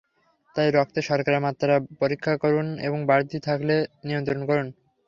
[0.55, 3.75] তাই রক্তে শর্করার মাত্রা পরীক্ষা করুন এবং বাড়তি থাকলে
[4.07, 4.67] নিয়ন্ত্রণ করুন।